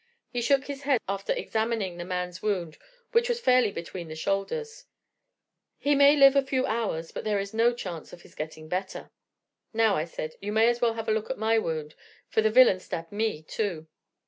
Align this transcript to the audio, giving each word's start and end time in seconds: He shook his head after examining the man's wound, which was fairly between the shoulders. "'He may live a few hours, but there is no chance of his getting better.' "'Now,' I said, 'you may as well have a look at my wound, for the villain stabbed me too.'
He 0.31 0.41
shook 0.41 0.65
his 0.65 0.81
head 0.81 0.99
after 1.07 1.31
examining 1.31 1.97
the 1.97 2.05
man's 2.05 2.41
wound, 2.41 2.79
which 3.11 3.29
was 3.29 3.39
fairly 3.39 3.71
between 3.71 4.07
the 4.07 4.15
shoulders. 4.15 4.85
"'He 5.77 5.93
may 5.93 6.15
live 6.15 6.35
a 6.35 6.41
few 6.41 6.65
hours, 6.65 7.11
but 7.11 7.23
there 7.23 7.37
is 7.37 7.53
no 7.53 7.71
chance 7.71 8.11
of 8.11 8.23
his 8.23 8.33
getting 8.33 8.67
better.' 8.67 9.11
"'Now,' 9.73 9.95
I 9.97 10.05
said, 10.05 10.33
'you 10.41 10.51
may 10.53 10.69
as 10.69 10.81
well 10.81 10.95
have 10.95 11.07
a 11.07 11.11
look 11.13 11.29
at 11.29 11.37
my 11.37 11.59
wound, 11.59 11.93
for 12.29 12.41
the 12.41 12.49
villain 12.49 12.79
stabbed 12.79 13.11
me 13.11 13.43
too.' 13.43 13.85